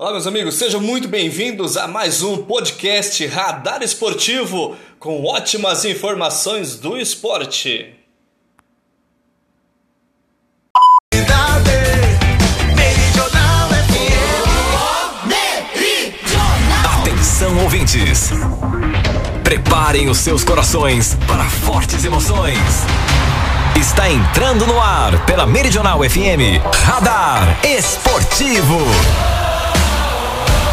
[0.00, 6.74] Olá, meus amigos, sejam muito bem-vindos a mais um podcast Radar Esportivo com ótimas informações
[6.76, 7.92] do esporte.
[16.82, 18.30] Atenção, ouvintes!
[19.44, 22.56] Preparem os seus corações para fortes emoções.
[23.78, 28.78] Está entrando no ar pela Meridional FM Radar Esportivo.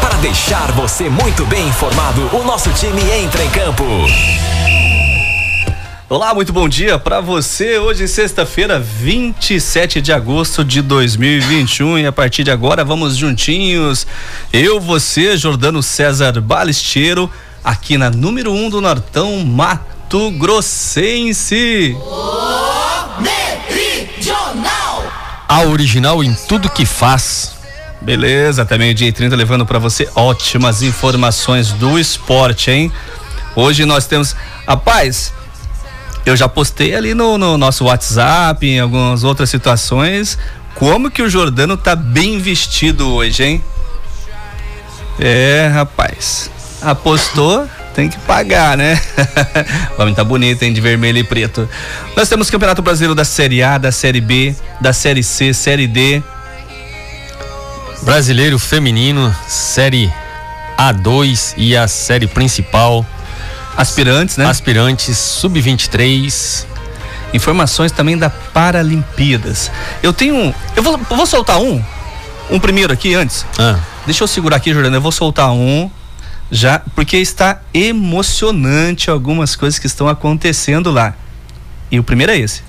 [0.00, 3.84] Para deixar você muito bem informado, o nosso time entra em campo.
[6.08, 7.78] Olá, muito bom dia para você.
[7.78, 11.98] Hoje, sexta-feira, 27 de agosto de 2021.
[11.98, 14.06] E a partir de agora, vamos juntinhos.
[14.52, 17.30] Eu, você, Jordano César Balesteiro,
[17.62, 21.94] aqui na número 1 um do Nortão Mato Grossense.
[25.48, 27.57] A original em tudo que faz.
[28.00, 32.92] Beleza, até meio-dia e 30 levando para você ótimas informações do esporte, hein?
[33.56, 34.36] Hoje nós temos.
[34.66, 35.32] Rapaz,
[36.24, 40.38] eu já postei ali no, no, nosso WhatsApp, em algumas outras situações,
[40.74, 43.64] como que o Jordano tá bem vestido hoje, hein?
[45.18, 46.50] É, rapaz.
[46.80, 49.00] Apostou, tem que pagar, né?
[49.98, 50.72] o homem tá bonito, hein?
[50.72, 51.68] De vermelho e preto.
[52.16, 56.22] Nós temos Campeonato Brasileiro da Série A, da Série B, da Série C, Série D.
[58.02, 60.12] Brasileiro Feminino, Série
[60.78, 63.04] A2 e a série principal.
[63.76, 64.46] Aspirantes, né?
[64.46, 66.66] Aspirantes, Sub-23.
[67.34, 69.70] Informações também da Paralimpíadas.
[70.02, 70.54] Eu tenho um.
[70.74, 71.82] Eu vou, eu vou soltar um.
[72.50, 73.44] Um primeiro aqui antes.
[73.58, 73.78] Ah.
[74.06, 74.96] Deixa eu segurar aqui, Jordana.
[74.96, 75.90] Eu vou soltar um
[76.50, 81.14] já, porque está emocionante algumas coisas que estão acontecendo lá.
[81.90, 82.62] E o primeiro é esse.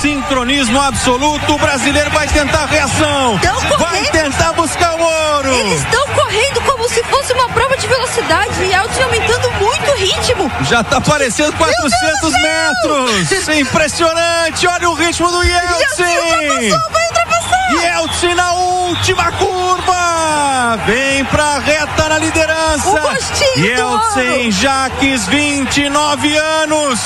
[0.00, 3.38] Sincronismo absoluto, o brasileiro vai tentar a reação.
[3.78, 5.52] Vai tentar buscar o ouro.
[5.52, 9.94] Eles estão correndo como se fosse uma prova de velocidade e Elton aumentando muito o
[9.96, 10.52] ritmo.
[10.68, 13.48] Já tá parecendo 400 metros.
[13.58, 16.04] Impressionante, olha o ritmo do Yeltsin.
[16.92, 17.72] Vai ultrapassar.
[17.72, 20.07] Yeltsin na última curva.
[20.86, 22.88] Vem pra reta na liderança.
[22.88, 27.00] O gostinho Yeltsin Jaques, 29 anos.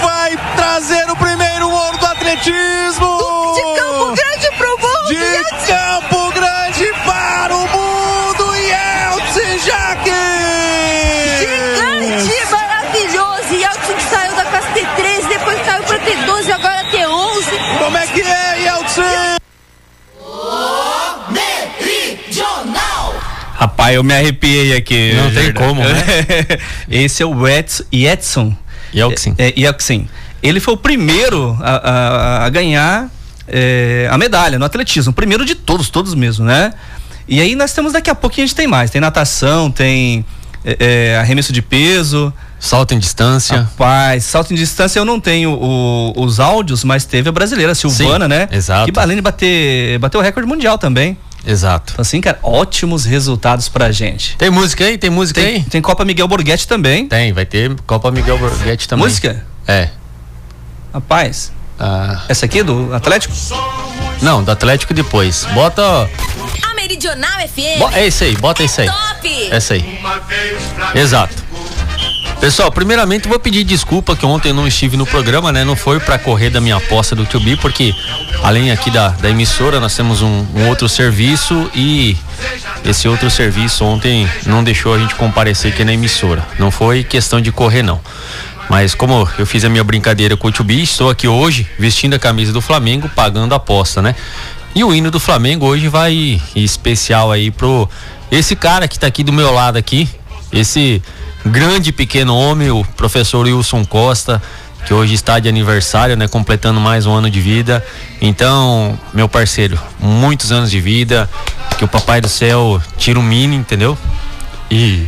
[0.00, 3.18] Vai trazer o primeiro ouro do atletismo.
[3.54, 5.08] De Campo Grande pro mundo.
[5.08, 5.72] De Yeltsin.
[5.72, 8.56] Campo Grande para o mundo.
[8.56, 10.01] Yeltsin Jaques.
[23.82, 25.12] Rapaz, eu me arrepiei aqui.
[25.14, 26.04] Não tem como, né?
[26.88, 28.56] Esse é o Edson, Edson
[28.94, 29.34] Yeltsin.
[29.38, 30.08] É, Yeltsin.
[30.42, 33.08] Ele foi o primeiro a, a- a ganhar
[33.48, 35.12] é, a medalha no atletismo.
[35.12, 36.72] Primeiro de todos, todos mesmo, né?
[37.26, 38.90] E aí nós temos daqui a pouquinho a gente tem mais.
[38.90, 40.24] Tem natação, tem
[40.64, 40.76] é,
[41.12, 42.32] é, arremesso de peso.
[42.60, 43.62] Salto em distância.
[43.62, 47.74] Rapaz, salto em distância eu não tenho o- os áudios, mas teve a brasileira, a
[47.74, 48.48] Silvana, Sim, né?
[48.52, 48.92] exato.
[48.92, 51.16] Que além de bater, bateu o recorde mundial também.
[51.46, 51.92] Exato.
[51.94, 54.36] Então, assim, cara, ótimos resultados pra gente.
[54.36, 54.96] Tem música aí?
[54.96, 55.62] Tem música Tem, aí?
[55.64, 57.08] tem Copa Miguel Borghetti também.
[57.08, 59.04] Tem, vai ter Copa Miguel Borghetti também.
[59.06, 59.44] Música?
[59.66, 59.88] É.
[60.92, 63.34] Rapaz, Ah, essa aqui é do Atlético?
[64.20, 65.44] não, do Atlético depois.
[65.54, 65.82] Bota.
[66.62, 67.78] A Meridional FM.
[67.78, 68.88] bo- é esse aí, bota esse aí.
[68.88, 69.48] Top!
[69.50, 70.00] Essa aí.
[70.94, 71.34] Exato.
[72.42, 75.62] Pessoal, primeiramente vou pedir desculpa que ontem eu não estive no programa, né?
[75.62, 77.94] Não foi pra correr da minha aposta do Tubi, porque
[78.42, 82.16] além aqui da, da emissora, nós temos um, um outro serviço e
[82.84, 86.44] esse outro serviço ontem não deixou a gente comparecer aqui na emissora.
[86.58, 88.00] Não foi questão de correr, não.
[88.68, 92.18] Mas como eu fiz a minha brincadeira com o Tubi, estou aqui hoje vestindo a
[92.18, 94.16] camisa do Flamengo, pagando a aposta, né?
[94.74, 97.88] E o hino do Flamengo hoje vai especial aí pro
[98.32, 100.08] esse cara que tá aqui do meu lado aqui,
[100.52, 101.00] esse
[101.44, 104.42] grande pequeno homem, o professor Wilson Costa,
[104.86, 107.84] que hoje está de aniversário, né, completando mais um ano de vida.
[108.20, 111.28] Então, meu parceiro, muitos anos de vida,
[111.78, 113.96] que o papai do céu tira o mini, entendeu?
[114.70, 115.06] E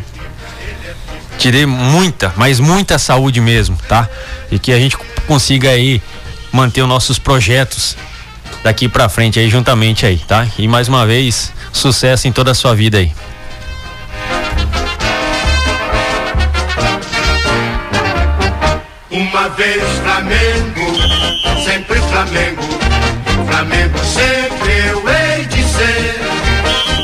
[1.38, 4.08] tirei muita, mas muita saúde mesmo, tá?
[4.50, 6.00] E que a gente consiga aí
[6.52, 7.96] manter os nossos projetos
[8.62, 10.46] daqui pra frente aí juntamente aí, tá?
[10.56, 13.12] E mais uma vez, sucesso em toda a sua vida aí.
[19.14, 22.62] Uma vez Flamengo, sempre Flamengo.
[23.46, 26.20] Flamengo sempre eu hei de ser.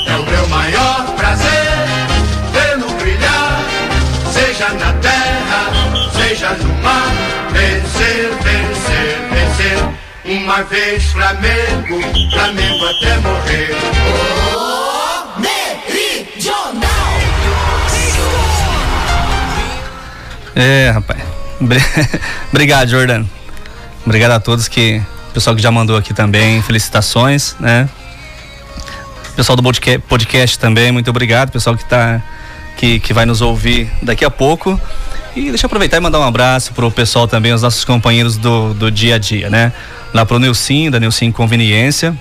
[0.08, 1.70] É o meu maior prazer
[2.52, 3.62] vê-lo brilhar,
[4.32, 5.70] seja na terra,
[6.12, 7.12] seja no mar.
[7.52, 9.78] Vencer, vencer, vencer.
[10.24, 12.00] Uma vez Flamengo,
[12.32, 13.70] Flamengo até morrer.
[14.56, 16.90] Oh, meridional.
[20.56, 21.39] É, rapaz.
[22.50, 23.24] Obrigado, Jordan.
[24.04, 25.00] Obrigado a todos que.
[25.32, 27.88] Pessoal que já mandou aqui também, felicitações, né?
[29.36, 29.62] Pessoal do
[30.08, 31.50] podcast também, muito obrigado.
[31.52, 32.20] Pessoal que tá.
[32.76, 34.80] Que, que vai nos ouvir daqui a pouco.
[35.36, 38.74] E deixa eu aproveitar e mandar um abraço pro pessoal também, os nossos companheiros do,
[38.74, 39.72] do dia a dia, né?
[40.12, 42.16] Lá pro Nilcim, da Nilcim Conveniência,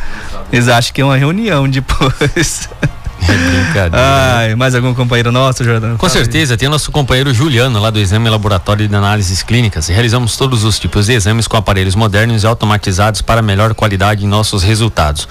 [0.52, 2.68] Eles acham que é uma reunião depois.
[3.28, 3.96] É brincadeira.
[4.36, 5.96] Ai, mais algum companheiro nosso, Jordão?
[5.96, 9.88] Com certeza, tem o nosso companheiro Juliano, lá do Exame Laboratório de Análises Clínicas.
[9.88, 14.28] Realizamos todos os tipos de exames com aparelhos modernos e automatizados para melhor qualidade em
[14.28, 15.28] nossos resultados.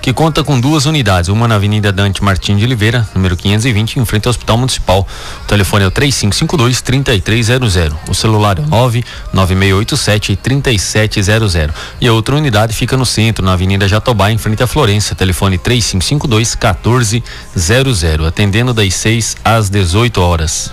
[0.00, 4.04] Que conta com duas unidades, uma na Avenida Dante Martins de Oliveira, número 520, em
[4.04, 5.06] frente ao Hospital Municipal.
[5.42, 7.74] O telefone é o 3552 3300.
[8.08, 11.74] O celular é o 99687 3700.
[12.00, 15.14] E a outra unidade fica no centro, na Avenida Jatobá, em frente à Florença.
[15.14, 17.22] Telefone 3552 14
[17.56, 20.72] 00, atendendo das 6 às 18 horas.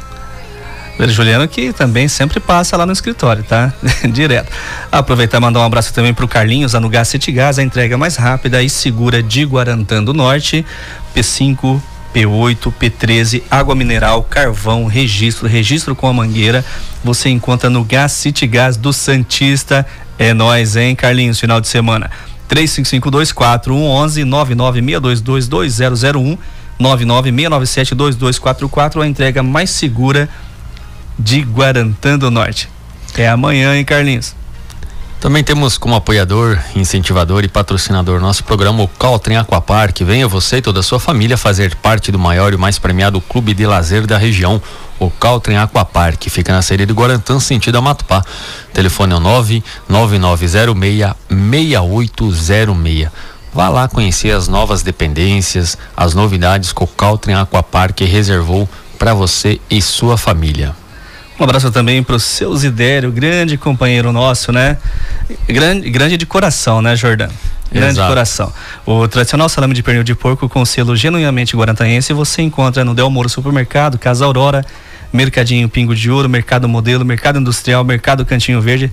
[1.10, 3.74] Juliano que também sempre passa lá no escritório, tá?
[4.12, 4.52] Direto.
[4.92, 7.98] Aproveitar e mandar um abraço também pro Carlinhos, lá no Gás City Gás, a entrega
[7.98, 10.66] mais rápida e segura de Guarantã do Norte,
[11.16, 11.82] P5,
[12.14, 16.64] P8, P13, água mineral, carvão, registro, registro com a mangueira,
[17.04, 19.86] você encontra no Gás City Gás do Santista.
[20.20, 22.12] É nós, hein, Carlinhos, final de semana.
[22.52, 26.38] 35524111 996222001
[26.80, 30.28] 996972244 a entrega mais segura
[31.18, 32.68] de Guarantã do Norte.
[33.18, 34.36] É amanhã, hein, Carlinhos?
[35.22, 40.02] Também temos como apoiador, incentivador e patrocinador nosso programa o Caltrim Aquapark.
[40.02, 43.54] Venha você e toda a sua família fazer parte do maior e mais premiado clube
[43.54, 44.60] de lazer da região,
[44.98, 46.28] o Caltrim Aquapark.
[46.28, 48.26] Fica na série de Guarantã, sentido a Matupá.
[48.74, 53.10] Telefone é o 99906 6806.
[53.54, 59.62] Vá lá conhecer as novas dependências, as novidades que o Caltrim Aquapark reservou para você
[59.70, 60.76] e sua família.
[61.42, 64.78] Um abraço também para o seu Zidério, grande companheiro nosso, né?
[65.50, 67.30] Grande, grande de coração, né, Jordão?
[67.72, 68.10] Grande Exato.
[68.10, 68.54] coração.
[68.86, 73.10] O tradicional salame de pernil de porco com selo genuinamente guarantaense você encontra no Del
[73.10, 74.64] Moro Supermercado, Casa Aurora,
[75.12, 78.92] Mercadinho Pingo de Ouro, Mercado Modelo, Mercado Industrial, Mercado Cantinho Verde.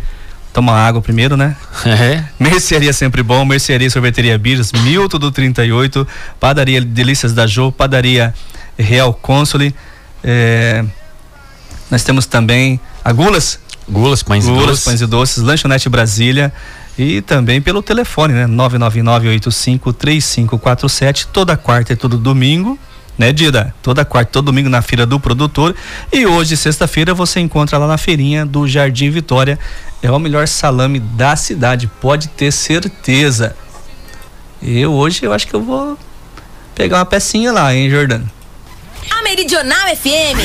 [0.50, 1.54] Toma água primeiro, né?
[1.84, 2.24] É.
[2.42, 6.08] Mercearia Sempre Bom, Mercearia Sorveteria Bires, Milton do 38,
[6.40, 8.32] Padaria Delícias da Jô, Padaria
[8.78, 9.74] Real Console,
[10.24, 10.82] é,
[11.90, 13.58] nós temos também a Gulas.
[13.88, 14.84] Gulas, pães Gulas, e doces.
[14.84, 16.52] pães e doces, Lanchonete Brasília
[16.98, 18.46] e também pelo telefone, né?
[18.48, 22.76] 999853547, toda quarta e todo domingo,
[23.16, 23.72] né, Dida?
[23.82, 25.76] Toda quarta e todo domingo na feira do produtor.
[26.12, 29.56] E hoje, sexta-feira, você encontra lá na feirinha do Jardim Vitória.
[30.02, 33.54] É o melhor salame da cidade, pode ter certeza.
[34.60, 35.96] Eu hoje eu acho que eu vou
[36.74, 38.28] pegar uma pecinha lá, hein, Jordano?
[39.10, 40.38] A Meridional FM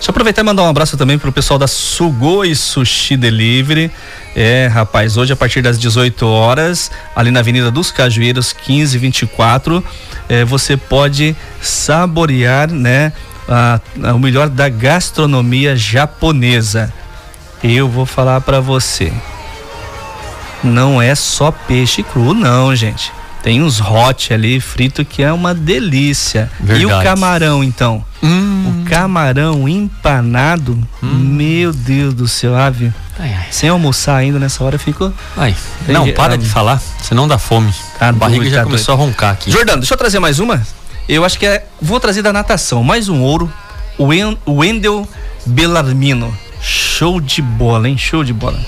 [0.00, 3.90] Deixa eu aproveitar e mandar um abraço também pro pessoal da Sugoi Sushi Delivery.
[4.34, 9.84] É, rapaz, hoje a partir das 18 horas, ali na Avenida dos Cajueiros, 1524,
[10.28, 13.12] é, você pode saborear, né,
[13.48, 16.92] a, a, o melhor da gastronomia japonesa.
[17.62, 19.12] Eu vou falar para você.
[20.64, 23.12] Não é só peixe cru, não, gente.
[23.42, 26.50] Tem uns hot ali frito que é uma delícia.
[26.60, 26.82] Verdade.
[26.82, 28.04] E o camarão, então?
[28.22, 28.82] Hum.
[28.84, 31.06] O camarão empanado, hum.
[31.06, 32.92] meu Deus do céu, ave.
[33.18, 33.46] Ai, ai.
[33.50, 35.12] Sem almoçar ainda nessa hora, fico.
[35.36, 35.54] Ai,
[35.88, 37.72] não, para de falar, senão dá fome.
[37.98, 39.08] Tá a barriga já tá começou doido.
[39.08, 39.50] a roncar aqui.
[39.50, 40.62] Jordano, deixa eu trazer mais uma.
[41.08, 41.66] Eu acho que é.
[41.80, 43.50] Vou trazer da natação, mais um ouro.
[43.98, 44.06] O
[44.54, 45.08] Wendel
[45.46, 46.34] Belarmino.
[46.62, 47.96] Show de bola, hein?
[47.96, 48.58] Show de bola.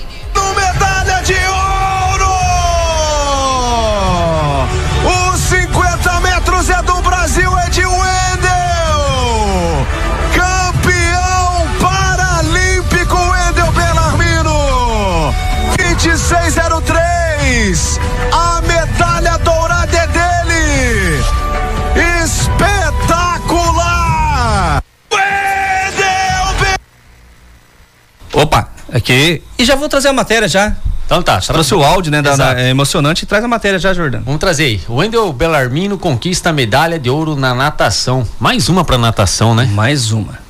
[28.91, 29.41] Aqui.
[29.57, 30.75] E já vou trazer a matéria já.
[31.05, 31.39] Então tá.
[31.39, 32.21] Trouxe o áudio, né?
[32.21, 33.25] Da, da, é emocionante.
[33.25, 34.21] Traz a matéria já, Jordão.
[34.25, 34.81] Vamos trazer aí.
[34.89, 38.27] Wendel Bellarmino conquista a medalha de ouro na natação.
[38.39, 39.69] Mais uma pra natação, né?
[39.73, 40.42] Mais uma.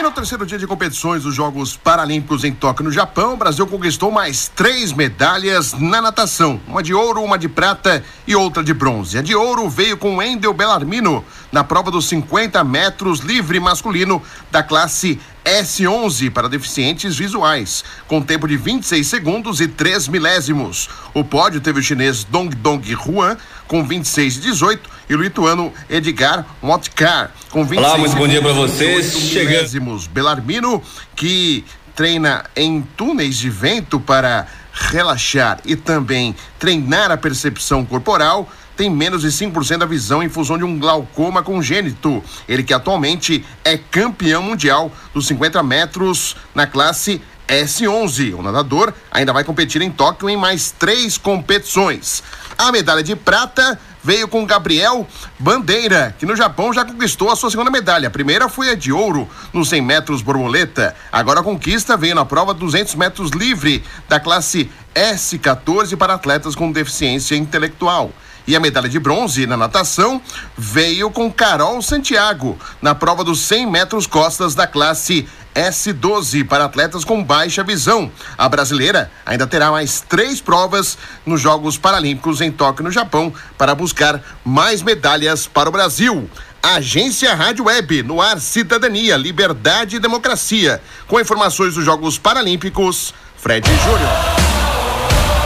[0.00, 3.66] E no terceiro dia de competições dos Jogos Paralímpicos em Tóquio, no Japão, o Brasil
[3.66, 8.72] conquistou mais três medalhas na natação: uma de ouro, uma de prata e outra de
[8.72, 9.18] bronze.
[9.18, 14.62] A de ouro veio com Wendel Bellarmino na prova dos 50 metros livre masculino da
[14.62, 20.88] classe S11 para deficientes visuais, com tempo de 26 segundos e 3 milésimos.
[21.14, 25.72] O pódio teve o chinês Dong Dong Huan com 26 e 18 e o lituano
[25.88, 29.12] Edgar Motkar com 26 Olá, muito bom dia para vocês.
[29.12, 30.82] Chegamos Belarmino
[31.14, 38.88] que treina em túneis de vento para relaxar e também treinar a percepção corporal tem
[38.88, 42.24] menos de 5% da visão em função de um glaucoma congênito.
[42.48, 48.34] Ele que atualmente é campeão mundial dos 50 metros na classe S11.
[48.38, 52.22] O nadador ainda vai competir em Tóquio em mais três competições.
[52.56, 55.06] A medalha de prata veio com Gabriel
[55.38, 58.08] Bandeira, que no Japão já conquistou a sua segunda medalha.
[58.08, 60.96] A primeira foi a de ouro nos 100 metros borboleta.
[61.12, 66.72] Agora a conquista veio na prova 200 metros livre da classe S14 para atletas com
[66.72, 68.10] deficiência intelectual.
[68.50, 70.20] E a medalha de bronze na natação
[70.58, 77.04] veio com Carol Santiago, na prova dos 100 metros costas da classe S12 para atletas
[77.04, 78.10] com baixa visão.
[78.36, 83.72] A brasileira ainda terá mais três provas nos Jogos Paralímpicos em Tóquio, no Japão, para
[83.72, 86.28] buscar mais medalhas para o Brasil.
[86.60, 90.82] Agência Rádio Web, no ar Cidadania, Liberdade e Democracia.
[91.06, 94.39] Com informações dos Jogos Paralímpicos, Fred Júnior.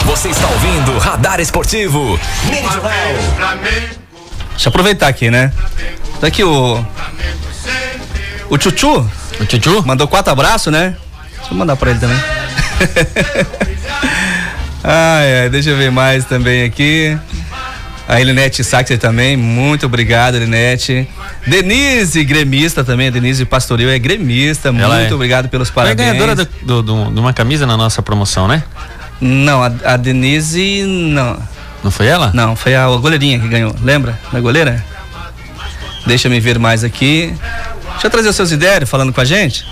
[0.07, 2.19] Você está ouvindo Radar Esportivo.
[4.51, 5.53] Deixa eu aproveitar aqui, né?
[6.21, 6.85] Daqui o.
[8.51, 8.99] O Chuchu.
[9.41, 9.83] O Chuchu?
[9.87, 10.95] Mandou quatro abraços, né?
[11.39, 12.17] Deixa eu mandar pra ele também.
[14.85, 17.19] ai, ai, deixa eu ver mais também aqui.
[18.07, 21.09] A Elinete Saxer também, muito obrigado, Elinete.
[21.47, 25.15] Denise, gremista também, a Denise Pastoril é gremista, Ela muito é.
[25.15, 26.09] obrigado pelos Ela é parabéns.
[26.19, 28.63] ganhadora do- do- do- de uma camisa na nossa promoção, né?
[29.21, 31.39] Não, a, a Denise, não.
[31.83, 32.31] Não foi ela?
[32.33, 34.19] Não, foi a goleirinha que ganhou, lembra?
[34.33, 34.83] Da goleira?
[36.07, 37.35] Deixa me ver mais aqui.
[37.93, 39.67] Deixa eu trazer os seus ideias falando com a gente.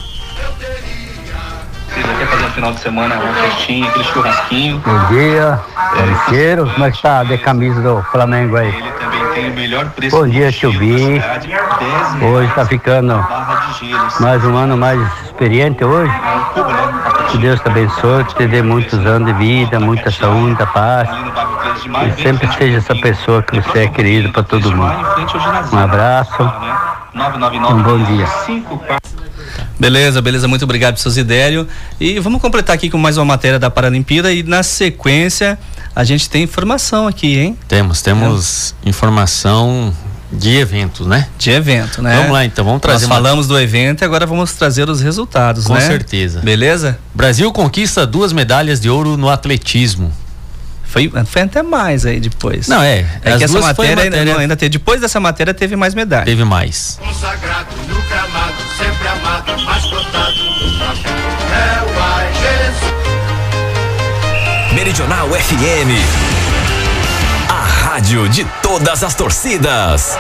[1.88, 4.78] Vocês quer fazer um final de semana, uma festinha, aquele churrasquinho.
[4.78, 6.70] Bom dia, parceiro.
[6.70, 8.68] Como é que tá de camisa do Flamengo aí?
[8.68, 11.22] Ele também tem o melhor preço Bom dia, tio Bi.
[12.22, 13.14] Hoje tá ficando
[14.20, 16.12] mais um ano mais experiente hoje.
[17.32, 21.08] Que Deus te abençoe, que te dê muitos anos de vida, muita saúde, muita paz.
[22.18, 24.94] E sempre seja essa pessoa que você é querido para todo mundo.
[25.72, 26.42] Um abraço.
[27.14, 28.26] Um bom dia.
[29.80, 31.66] Beleza, beleza, muito obrigado pelos seus ideias.
[31.98, 35.58] E vamos completar aqui com mais uma matéria da Paralimpíada e na sequência
[35.96, 37.58] a gente tem informação aqui, hein?
[37.66, 39.92] Temos, temos informação
[40.32, 41.28] de eventos, né?
[41.38, 42.16] De evento, né?
[42.16, 45.00] Vamos lá então, vamos trazer Nós uma- falamos do evento e agora vamos trazer os
[45.00, 45.80] resultados, Com né?
[45.80, 46.40] certeza.
[46.40, 46.98] Beleza?
[47.14, 50.12] Brasil conquista duas medalhas de ouro no atletismo.
[50.84, 52.68] Foi, foi até mais aí depois.
[52.68, 53.06] Não, é.
[53.24, 55.94] É que essa foi matéria, ainda, matéria- não, ainda teve, depois dessa matéria teve mais
[55.94, 56.24] medalha.
[56.26, 56.98] Teve mais.
[57.02, 59.84] Consagrado no gramado, sempre amado, mais.
[61.52, 62.02] É o.
[64.74, 66.31] Meridional FM.
[67.92, 70.16] Rádio de todas as torcidas.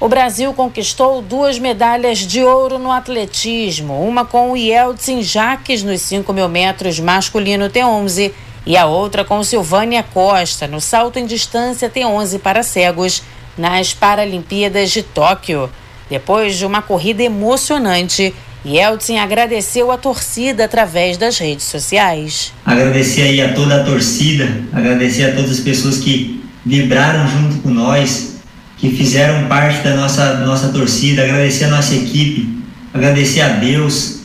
[0.00, 6.00] O Brasil conquistou duas medalhas de ouro no atletismo, uma com o Yeltsin Jaques nos
[6.00, 8.32] 5 mil metros masculino T11
[8.64, 13.22] e a outra com Silvânia Costa no salto em distância T11 para cegos
[13.58, 15.68] nas Paralimpíadas de Tóquio.
[16.08, 22.52] Depois de uma corrida emocionante, Yeltsin agradeceu a torcida através das redes sociais.
[22.64, 27.70] Agradecer aí a toda a torcida, agradecer a todas as pessoas que vibraram junto com
[27.70, 28.36] nós,
[28.78, 32.62] que fizeram parte da nossa, nossa torcida, agradecer a nossa equipe,
[32.94, 34.20] agradecer a Deus,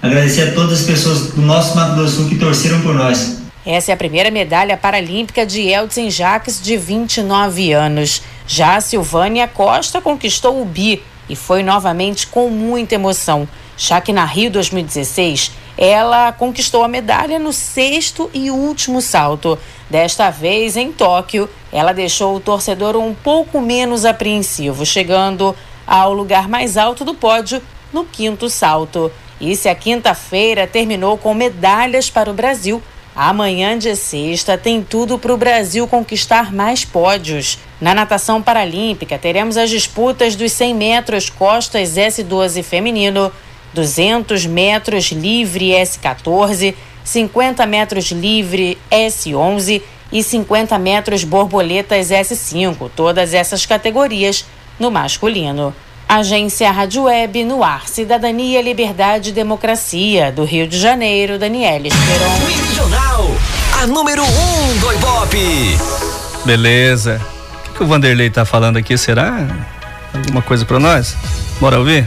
[0.00, 3.42] agradecer a todas as pessoas do nosso Mato do Sul que torceram por nós.
[3.64, 8.22] Essa é a primeira medalha paralímpica de Elton Jacques, de 29 anos.
[8.46, 13.46] Já a Silvânia Costa conquistou o bi e foi novamente com muita emoção,
[13.82, 19.58] já que na Rio 2016 ela conquistou a medalha no sexto e último salto.
[19.90, 26.48] Desta vez, em Tóquio, ela deixou o torcedor um pouco menos apreensivo, chegando ao lugar
[26.48, 27.60] mais alto do pódio
[27.92, 29.10] no quinto salto.
[29.40, 32.80] E se a quinta-feira terminou com medalhas para o Brasil,
[33.14, 37.58] Amanhã de sexta tem tudo para o Brasil conquistar mais pódios.
[37.78, 43.30] Na natação paralímpica, teremos as disputas dos 100 metros costas S12 feminino,
[43.72, 46.74] 200 metros livre S14,
[47.04, 54.44] 50 metros livre S11 e 50 metros borboletas S5, todas essas categorias
[54.78, 55.74] no masculino.
[56.08, 57.88] Agência Rádio Web no ar.
[57.88, 60.30] Cidadania, Liberdade e Democracia.
[60.30, 63.36] Do Rio de Janeiro, Daniela Esperon.
[63.80, 65.78] A número 1 um do Ibope.
[66.44, 67.18] Beleza.
[67.18, 68.98] O que, que o Vanderlei tá falando aqui?
[68.98, 69.48] Será
[70.12, 71.16] alguma coisa para nós?
[71.58, 72.06] Bora ouvir?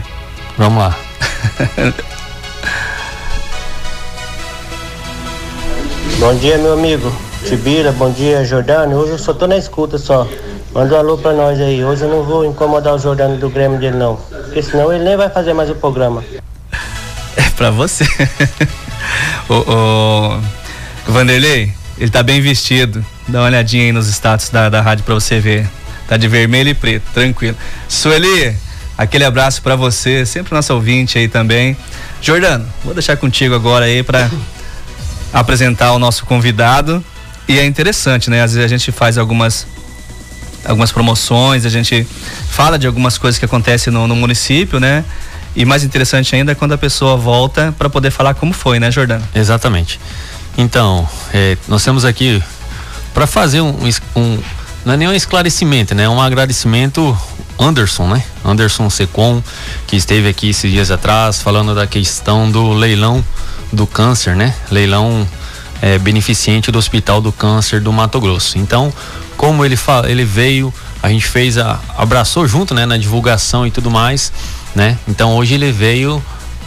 [0.56, 1.05] Vamos lá.
[6.18, 7.10] bom dia, meu amigo.
[7.44, 8.96] Tibira, bom dia, Jordano.
[8.96, 10.26] Hoje eu só tô na escuta só.
[10.72, 11.84] Manda um alô pra nós aí.
[11.84, 14.16] Hoje eu não vou incomodar o Jordano do Grêmio dele, não.
[14.16, 16.24] Porque senão ele nem vai fazer mais o programa.
[17.38, 18.06] É pra você.
[19.50, 20.40] o,
[21.06, 23.04] Vanderlei, ele tá bem vestido.
[23.28, 25.68] Dá uma olhadinha aí nos status da, da rádio pra você ver.
[26.08, 27.54] Tá de vermelho e preto, tranquilo.
[27.88, 28.56] Sueli,
[28.96, 31.76] aquele abraço para você, sempre nosso ouvinte aí também.
[32.20, 34.30] Jordano, vou deixar contigo agora aí para
[35.32, 37.04] apresentar o nosso convidado.
[37.48, 38.42] E é interessante, né?
[38.42, 39.66] Às vezes a gente faz algumas
[40.64, 42.04] algumas promoções, a gente
[42.50, 45.04] fala de algumas coisas que acontecem no, no município, né?
[45.54, 48.90] E mais interessante ainda é quando a pessoa volta para poder falar como foi, né,
[48.90, 49.26] Jordano?
[49.34, 50.00] Exatamente.
[50.58, 52.42] Então, é, nós temos aqui
[53.14, 53.74] para fazer um,
[54.16, 54.38] um,
[54.84, 56.08] não é nenhum esclarecimento, né?
[56.08, 57.16] Um agradecimento
[57.58, 58.22] Anderson, né?
[58.44, 59.42] Anderson Secom,
[59.86, 63.24] que esteve aqui esses dias atrás falando da questão do leilão
[63.72, 64.54] do câncer, né?
[64.70, 65.26] Leilão
[65.80, 68.58] é, beneficente do Hospital do Câncer do Mato Grosso.
[68.58, 68.92] Então,
[69.36, 70.72] como ele, ele veio,
[71.02, 74.32] a gente fez a abraçou junto, né, na divulgação e tudo mais,
[74.74, 74.98] né?
[75.06, 76.22] Então hoje ele veio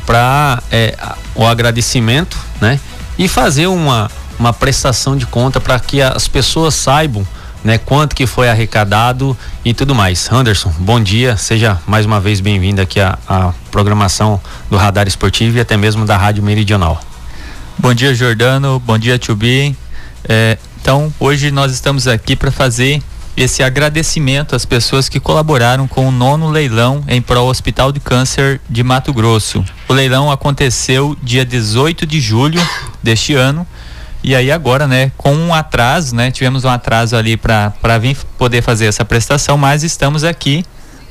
[0.06, 0.98] para é,
[1.36, 2.80] o agradecimento, né?
[3.18, 7.28] E fazer uma uma prestação de conta para que as pessoas saibam,
[7.64, 10.32] né, quanto que foi arrecadado e tudo mais.
[10.32, 15.58] Anderson, bom dia, seja mais uma vez bem-vindo aqui à, à programação do Radar Esportivo
[15.58, 17.02] e até mesmo da Rádio Meridional.
[17.78, 18.80] Bom dia, Jordano.
[18.80, 19.76] Bom dia, Tubi.
[20.28, 23.02] É, então, hoje nós estamos aqui para fazer
[23.38, 28.60] esse agradecimento às pessoas que colaboraram com o nono leilão em prol Hospital de Câncer
[28.70, 29.64] de Mato Grosso.
[29.88, 32.62] O leilão aconteceu dia 18 de julho
[33.02, 33.66] deste ano.
[34.24, 38.62] E aí agora, né, com um atraso, né, tivemos um atraso ali para vir poder
[38.62, 40.64] fazer essa prestação, mas estamos aqui,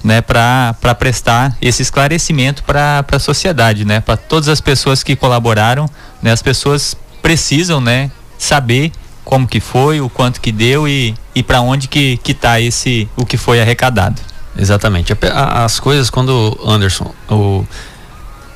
[0.05, 5.89] né, para prestar esse esclarecimento para a sociedade, né, para todas as pessoas que colaboraram,
[6.23, 8.93] né, as pessoas precisam, né, saber
[9.25, 13.09] como que foi, o quanto que deu e, e para onde que que tá esse
[13.17, 14.21] o que foi arrecadado.
[14.57, 15.13] Exatamente.
[15.33, 17.65] As coisas quando Anderson o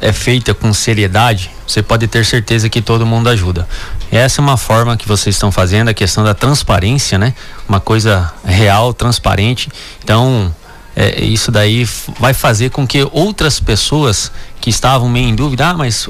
[0.03, 3.69] é feita com seriedade, você pode ter certeza que todo mundo ajuda.
[4.11, 7.33] Essa é uma forma que vocês estão fazendo, a questão da transparência, né?
[7.69, 9.71] Uma coisa real, transparente.
[10.03, 10.53] Então,
[10.97, 11.89] é, isso daí
[12.19, 16.09] vai fazer com que outras pessoas que estavam meio em dúvida, ah, mas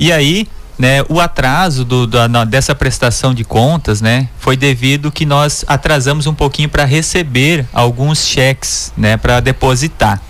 [0.00, 0.48] E aí,
[0.80, 6.26] né, o atraso do, da, dessa prestação de contas, né, foi devido que nós atrasamos
[6.26, 10.22] um pouquinho para receber alguns cheques, né, para depositar.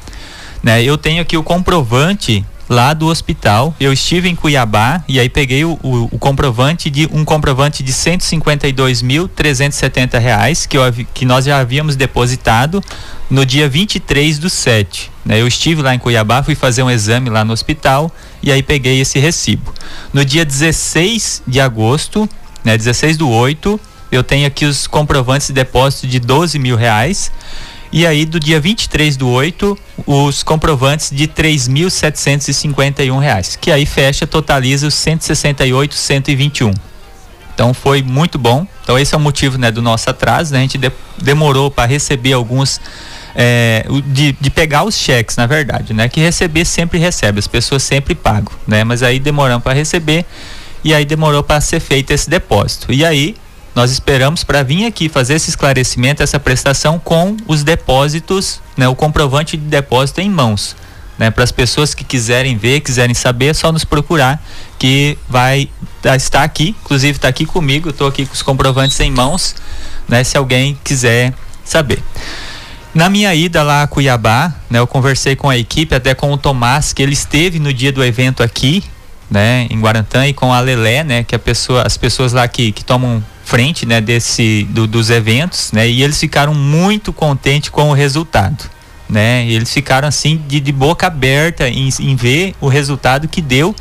[0.60, 3.72] Né, eu tenho aqui o comprovante lá do hospital.
[3.78, 7.92] Eu estive em Cuiabá e aí peguei o, o, o comprovante de um comprovante de
[7.92, 10.82] 152.370 reais que, eu,
[11.14, 12.82] que nós já havíamos depositado
[13.30, 15.12] no dia 23 do 7.
[15.24, 15.40] Né?
[15.40, 18.10] Eu estive lá em Cuiabá, fui fazer um exame lá no hospital
[18.42, 19.72] e aí peguei esse recibo.
[20.12, 22.29] No dia 16 de agosto,
[22.64, 27.31] né, 16 do 8, eu tenho aqui os comprovantes de depósito de 12 mil reais
[27.92, 29.76] e aí, do dia 23 do 8,
[30.07, 36.72] os comprovantes de 3.751 reais, que aí fecha, totaliza os 168, 121.
[37.53, 38.64] Então foi muito bom.
[38.85, 40.53] Então esse é o motivo né, do nosso atraso.
[40.53, 40.61] Né?
[40.61, 42.81] A gente de, demorou para receber alguns.
[43.34, 46.08] É, de, de, pegar os cheques, na verdade, né?
[46.08, 48.82] Que receber sempre recebe, as pessoas sempre pagam, né?
[48.82, 50.26] Mas aí demoramos para receber
[50.82, 52.92] e aí demorou para ser feito esse depósito.
[52.92, 53.36] E aí
[53.74, 58.94] nós esperamos para vir aqui fazer esse esclarecimento, essa prestação com os depósitos, né, o
[58.94, 60.76] comprovante de depósito em mãos.
[61.16, 64.42] Né, para as pessoas que quiserem ver, quiserem saber, é só nos procurar
[64.78, 65.68] que vai
[66.00, 69.54] tá, estar aqui, inclusive está aqui comigo, estou aqui com os comprovantes em mãos,
[70.08, 72.02] né, se alguém quiser saber.
[72.92, 76.37] Na minha ida lá a Cuiabá, né, eu conversei com a equipe, até com o
[76.37, 78.83] Tomás, que ele esteve no dia do evento aqui,
[79.31, 82.72] né, em Guarantã, e com a Lelé, né, que a pessoa, as pessoas lá que,
[82.72, 87.90] que tomam frente, né, desse, do, dos eventos, né, e eles ficaram muito contentes com
[87.90, 88.68] o resultado,
[89.09, 93.40] né, e eles ficaram assim de, de boca aberta em, em ver o resultado que
[93.40, 93.72] deu,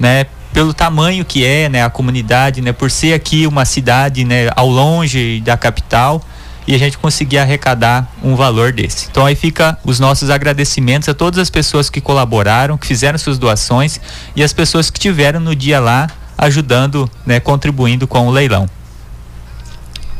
[0.00, 4.50] né, pelo tamanho que é, né, a comunidade, né, por ser aqui uma cidade, né,
[4.56, 6.20] ao longe da capital,
[6.68, 9.08] e a gente conseguir arrecadar um valor desse.
[9.10, 13.38] Então aí fica os nossos agradecimentos a todas as pessoas que colaboraram, que fizeram suas
[13.38, 13.98] doações
[14.36, 18.68] e as pessoas que tiveram no dia lá ajudando, né, contribuindo com o leilão.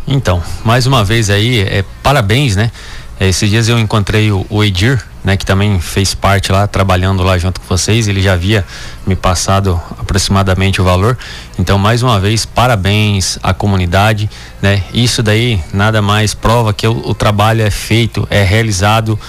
[0.06, 2.72] Então, mais uma vez aí, é, parabéns, né?
[3.20, 7.36] Esses dias eu encontrei o, o Edir, né, que também fez parte lá, trabalhando lá
[7.36, 8.08] junto com vocês.
[8.08, 8.64] Ele já havia
[9.06, 11.18] me passado aproximadamente o valor.
[11.58, 14.30] Então, mais uma vez, parabéns à comunidade,
[14.62, 14.82] né?
[14.90, 19.20] Isso daí nada mais prova que o, o trabalho é feito, é realizado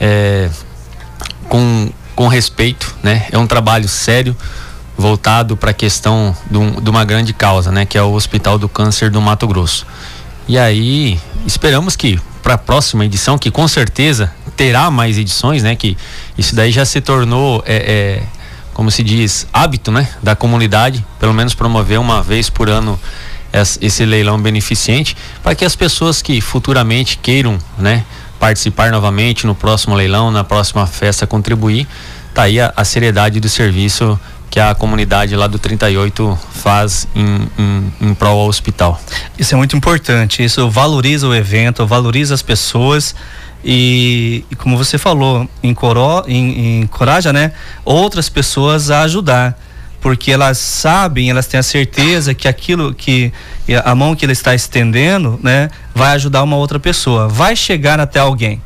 [0.00, 0.48] é,
[1.50, 3.26] com, com respeito, né?
[3.30, 4.34] É um trabalho sério
[4.96, 7.84] voltado para a questão de, um, de uma grande causa, né?
[7.84, 9.86] Que é o Hospital do Câncer do Mato Grosso.
[10.48, 15.76] E aí, esperamos que para a próxima edição, que com certeza terá mais edições, né?
[15.76, 15.96] Que
[16.36, 18.22] isso daí já se tornou, é, é,
[18.74, 20.08] como se diz, hábito, né?
[20.22, 22.98] Da comunidade, pelo menos promover uma vez por ano
[23.80, 28.04] esse leilão beneficente, para que as pessoas que futuramente queiram, né?
[28.40, 31.86] Participar novamente no próximo leilão, na próxima festa, contribuir,
[32.34, 34.18] tá aí a, a seriedade do serviço
[34.52, 39.00] que a comunidade lá do 38 faz em, em, em prol ao hospital.
[39.38, 43.14] Isso é muito importante, isso valoriza o evento, valoriza as pessoas
[43.64, 49.58] e, e como você falou, encoró, encoraja né, outras pessoas a ajudar
[50.02, 53.32] porque elas sabem, elas têm a certeza que aquilo que
[53.82, 58.20] a mão que ele está estendendo, né, vai ajudar uma outra pessoa, vai chegar até
[58.20, 58.60] alguém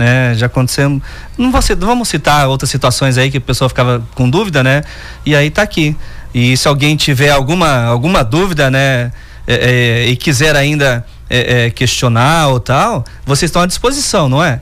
[0.00, 0.34] né?
[0.34, 0.88] Já aconteceu,
[1.36, 4.82] não vou, vamos citar outras situações aí que a pessoa ficava com dúvida, né?
[5.26, 5.94] E aí tá aqui.
[6.34, 9.12] E se alguém tiver alguma, alguma dúvida, né?
[9.46, 14.42] É, é, e quiser ainda é, é questionar ou tal, vocês estão à disposição, não
[14.42, 14.60] é?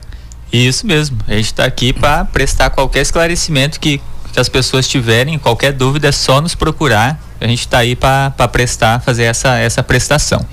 [0.51, 1.17] Isso mesmo.
[1.27, 4.01] A gente está aqui para prestar qualquer esclarecimento que,
[4.33, 7.17] que as pessoas tiverem, qualquer dúvida é só nos procurar.
[7.39, 10.45] A gente está aí para prestar, fazer essa, essa prestação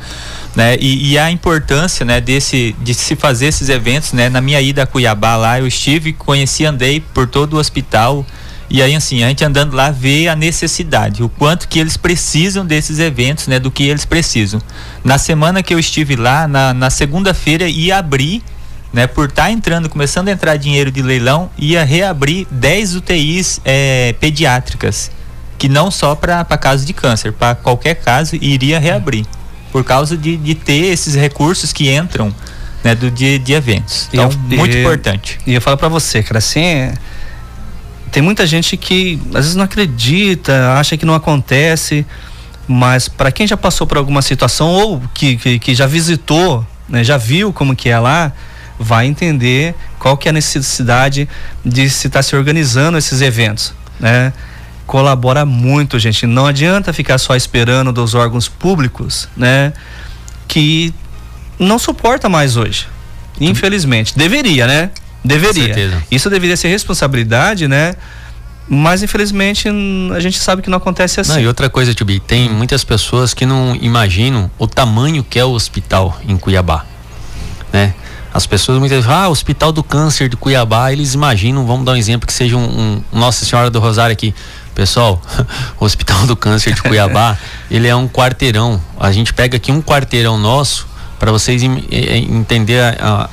[0.56, 0.76] né?
[0.80, 4.30] E, e, a importância, né, desse de se fazer esses eventos, né?
[4.30, 8.24] Na minha ida a Cuiabá lá, eu estive, conheci, andei por todo o hospital
[8.68, 12.66] e aí assim, a gente andando lá vê a necessidade, o quanto que eles precisam
[12.66, 14.60] desses eventos, né, do que eles precisam.
[15.04, 18.42] Na semana que eu estive lá, na, na segunda-feira ia abrir
[18.92, 23.60] né, por estar tá entrando, começando a entrar dinheiro de leilão, ia reabrir 10 UTIs
[23.64, 25.10] é, pediátricas,
[25.58, 29.26] que não só para casos de câncer, para qualquer caso iria reabrir
[29.76, 32.34] por causa de, de ter esses recursos que entram
[32.82, 34.08] né, do, de, de eventos.
[34.10, 35.38] Então, eu, muito importante.
[35.46, 36.90] E eu falo para você, cara, assim,
[38.10, 42.06] tem muita gente que às vezes não acredita, acha que não acontece,
[42.66, 47.04] mas para quem já passou por alguma situação ou que, que, que já visitou, né,
[47.04, 48.32] já viu como que é lá,
[48.78, 51.28] vai entender qual que é a necessidade
[51.62, 54.32] de se estar tá se organizando esses eventos, né?
[54.86, 56.26] Colabora muito, gente.
[56.26, 59.72] Não adianta ficar só esperando dos órgãos públicos, né?
[60.46, 60.94] Que
[61.58, 62.86] não suporta mais hoje.
[63.40, 64.16] Infelizmente.
[64.16, 64.90] Deveria, né?
[65.24, 66.02] Deveria.
[66.10, 67.94] Isso deveria ser responsabilidade, né?
[68.68, 69.68] Mas infelizmente
[70.14, 71.32] a gente sabe que não acontece assim.
[71.32, 75.44] Não, e outra coisa, Tubi, tem muitas pessoas que não imaginam o tamanho que é
[75.44, 76.84] o hospital em Cuiabá,
[77.72, 77.94] né?
[78.34, 81.96] As pessoas muitas vezes, ah, Hospital do Câncer de Cuiabá, eles imaginam, vamos dar um
[81.96, 84.34] exemplo que seja um, um Nossa Senhora do Rosário aqui,
[84.76, 85.22] Pessoal,
[85.80, 87.38] o Hospital do Câncer de Cuiabá,
[87.70, 88.78] ele é um quarteirão.
[89.00, 90.86] A gente pega aqui um quarteirão nosso
[91.18, 93.30] para vocês entender a, a,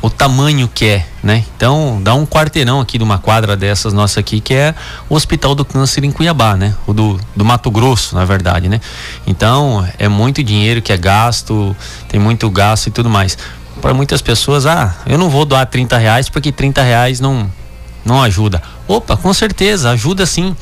[0.00, 1.44] o tamanho que é, né?
[1.54, 4.74] Então, dá um quarteirão aqui de uma quadra dessas nossa aqui, que é
[5.06, 6.74] o Hospital do Câncer em Cuiabá, né?
[6.86, 8.80] O do, do Mato Grosso, na verdade, né?
[9.26, 11.76] Então, é muito dinheiro que é gasto,
[12.08, 13.36] tem muito gasto e tudo mais.
[13.82, 17.52] Para muitas pessoas, ah, eu não vou doar 30 reais porque 30 reais não,
[18.02, 18.62] não ajuda.
[18.88, 20.56] Opa, com certeza, ajuda sim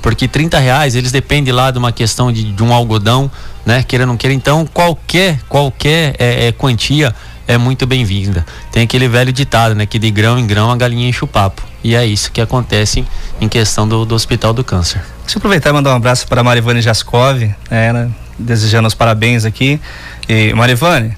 [0.00, 3.30] porque 30 reais eles dependem lá de uma questão de, de um algodão,
[3.64, 3.82] né?
[3.82, 4.34] Queira ou não queira.
[4.34, 7.14] Então, qualquer, qualquer é, é, quantia
[7.46, 8.46] é muito bem-vinda.
[8.70, 9.86] Tem aquele velho ditado, né?
[9.86, 11.62] Que de grão em grão a galinha enche o papo.
[11.82, 13.04] E é isso que acontece
[13.40, 15.00] em questão do, do Hospital do Câncer.
[15.22, 17.56] Deixa eu aproveitar e mandar um abraço para a Marivane Jascov, né?
[17.70, 19.80] ela desejando os parabéns aqui.
[20.28, 21.16] E Marivane,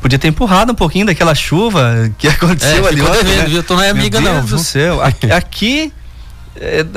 [0.00, 3.48] podia ter empurrado um pouquinho daquela chuva que aconteceu É, ali ontem, devendo, né?
[3.48, 3.62] viu?
[3.62, 5.02] Tu não é amiga, Meu não, Deus do céu.
[5.02, 5.92] Aqui, aqui,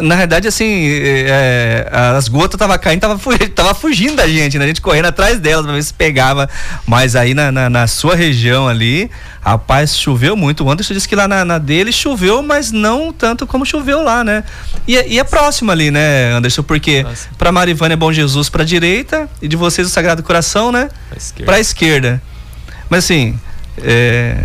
[0.02, 3.20] na verdade, assim, é, as gotas tava caindo, tava,
[3.54, 4.66] tava fugindo da gente, né?
[4.66, 6.50] A gente correndo atrás delas pra ver se pegava.
[6.86, 9.10] Mas aí na, na, na sua região ali,
[9.42, 10.64] rapaz, choveu muito.
[10.64, 14.24] O Anderson disse que lá na, na dele choveu, mas não tanto como choveu lá,
[14.24, 14.44] né?
[14.88, 16.64] E, é- e é próximo ali, né, Anderson?
[16.64, 17.06] Porque
[17.38, 20.90] pra Marivânia é Bom Jesus pra direita e de vocês o Sagrado Coração, né?
[21.10, 21.46] Pra esquerda.
[21.46, 22.22] Pra esquerda.
[22.90, 23.40] Mas assim,
[23.84, 24.36] é,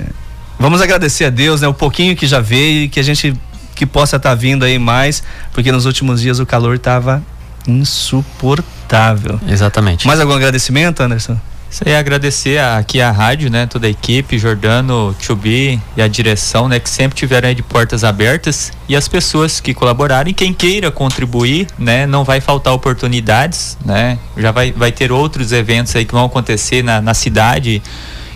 [0.58, 1.68] vamos agradecer a Deus, né?
[1.68, 3.34] O pouquinho que já veio e que a gente
[3.76, 7.22] que possa estar vindo aí mais, porque nos últimos dias o calor tava
[7.68, 9.38] insuportável.
[9.48, 10.06] Exatamente.
[10.06, 11.36] Mais algum agradecimento, Anderson?
[11.68, 16.06] Isso aí, agradecer a- aqui a rádio, né, toda a equipe, Jordano, Chubi e a
[16.08, 20.32] direção, né, que sempre tiveram aí de portas abertas e as pessoas que colaboraram e
[20.32, 25.94] quem queira contribuir, né, não vai faltar oportunidades, né, já vai, vai ter outros eventos
[25.96, 27.82] aí que vão acontecer na, na cidade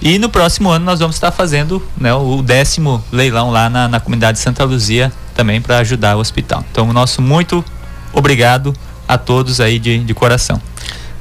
[0.02, 4.00] e no próximo ano nós vamos estar fazendo, né, o décimo leilão lá na, na
[4.00, 6.62] comunidade de Santa Luzia também para ajudar o hospital.
[6.70, 7.64] Então, o nosso muito
[8.12, 8.74] obrigado
[9.08, 10.60] a todos aí de, de coração.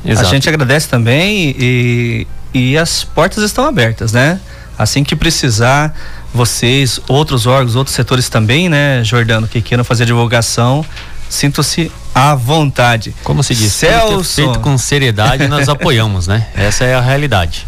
[0.05, 4.39] A gente agradece também e, e as portas estão abertas, né?
[4.77, 5.93] Assim que precisar,
[6.34, 10.86] vocês, outros órgãos, outros setores também, né, Jordano, que queiram fazer divulgação,
[11.29, 13.15] sintam-se à vontade.
[13.23, 16.45] Como se diz, é Celso, feito com seriedade nós apoiamos, né?
[16.55, 17.65] Essa é a realidade.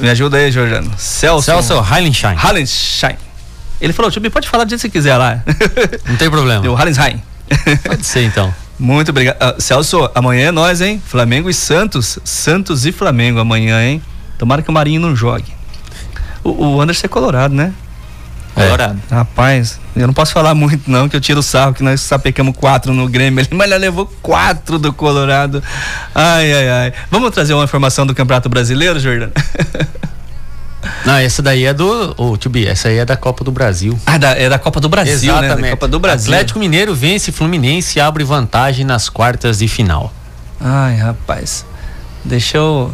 [0.00, 0.92] me ajuda aí, Jordano.
[0.98, 1.46] Celso.
[1.46, 2.36] Celso Heilenstein.
[2.36, 3.16] Heilenstein.
[3.82, 5.42] Ele falou, Tio, pode falar do jeito que você quiser lá.
[6.06, 6.62] Não tem problema.
[6.62, 7.20] Deu Heilenstein.
[7.84, 8.54] Pode ser então.
[8.78, 9.36] Muito obrigado.
[9.40, 11.02] Ah, Celso, amanhã é nós, hein?
[11.04, 12.16] Flamengo e Santos.
[12.24, 14.00] Santos e Flamengo amanhã, hein?
[14.38, 15.52] Tomara que o Marinho não jogue.
[16.44, 17.72] O, o Anderson é colorado, né?
[18.54, 19.00] Colorado.
[19.10, 22.54] Rapaz, eu não posso falar muito não, que eu tiro o sarro, que nós sapecamos
[22.56, 25.60] quatro no Grêmio, ali, mas ele levou quatro do Colorado.
[26.14, 26.92] Ai, ai, ai.
[27.10, 29.32] Vamos trazer uma informação do Campeonato Brasileiro, Jordano?
[31.04, 32.14] Não, essa daí é do.
[32.16, 33.98] Ô, Bi, essa aí é da Copa do Brasil.
[34.06, 35.38] Ah, da- é da Copa do Brasil, né?
[35.46, 35.62] Exatamente.
[35.64, 36.32] Da Copa do Brasil.
[36.32, 40.12] Atlético Mineiro vence Fluminense e abre vantagem nas quartas de final.
[40.60, 41.64] Ai, rapaz.
[42.24, 42.92] Deixa eu.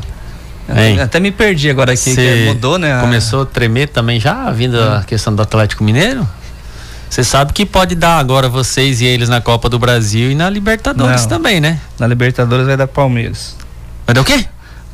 [0.75, 1.01] Hein?
[1.01, 3.01] Até me perdi agora aqui, que Cê mudou, né?
[3.01, 6.29] Começou a tremer também já, vindo a questão do Atlético Mineiro?
[7.09, 10.51] Você sabe que pode dar agora vocês e eles na Copa do Brasil e na
[10.51, 11.29] Libertadores Não.
[11.29, 11.81] também, né?
[11.99, 13.57] Na Libertadores vai dar Palmeiras.
[14.07, 14.45] Vai dar o quê?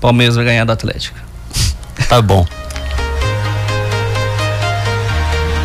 [0.00, 1.18] Palmeiras vai ganhar do Atlético.
[2.08, 2.46] Tá bom.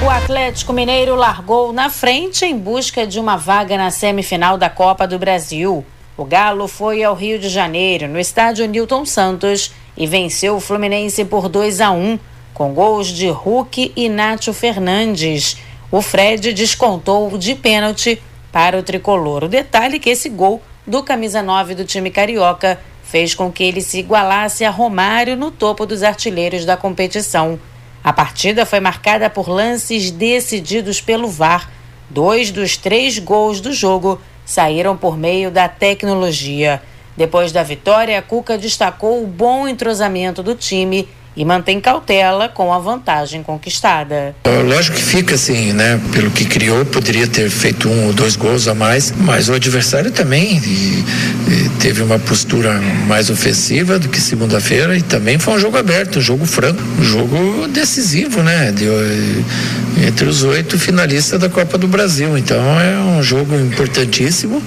[0.02, 5.06] O Atlético Mineiro largou na frente em busca de uma vaga na semifinal da Copa
[5.06, 5.86] do Brasil.
[6.16, 11.26] O Galo foi ao Rio de Janeiro, no estádio Newton Santos, e venceu o Fluminense
[11.26, 12.18] por 2 a 1,
[12.54, 15.58] com gols de Hulk e Nátio Fernandes.
[15.92, 19.44] O Fred descontou de pênalti para o tricolor.
[19.44, 23.66] O detalhe é que esse gol do camisa 9 do time carioca fez com que
[23.66, 27.60] ele se igualasse a Romário no topo dos artilheiros da competição.
[28.04, 31.70] A partida foi marcada por lances decididos pelo VAR.
[32.10, 36.82] Dois dos três gols do jogo saíram por meio da tecnologia.
[37.16, 42.80] Depois da vitória, Cuca destacou o bom entrosamento do time e mantém cautela com a
[42.80, 44.36] vantagem conquistada.
[44.68, 46.00] Lógico que fica assim, né?
[46.12, 50.12] Pelo que criou, poderia ter feito um ou dois gols a mais, mas o adversário
[50.12, 51.06] também e-
[51.48, 52.74] e teve uma postura
[53.08, 57.04] mais ofensiva do que segunda-feira e também foi um jogo aberto, um jogo franco, um
[57.04, 58.72] jogo decisivo, né?
[58.72, 62.38] De, eh, entre os oito finalistas da Copa do Brasil.
[62.38, 64.62] Então é um jogo importantíssimo